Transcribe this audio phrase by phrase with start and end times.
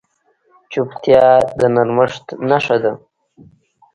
[0.71, 1.25] چوپتیا،
[1.59, 2.91] د نرمښت نښه ده.